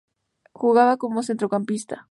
[0.55, 2.09] Jugaba como centrocampista.